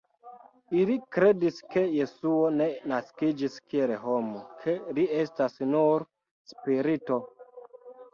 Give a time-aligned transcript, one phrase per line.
[0.83, 6.07] Ili kredis, ke Jesuo ne naskiĝis kiel homo, ke li estas nur
[6.53, 7.19] spirito.